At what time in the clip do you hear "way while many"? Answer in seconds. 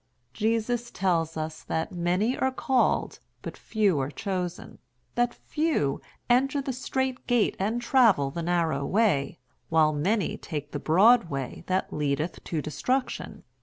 8.83-10.37